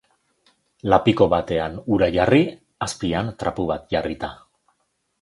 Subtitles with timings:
[0.93, 2.41] Lapiko batean ura jarri,
[2.89, 4.37] azpian trapu bat jarrita.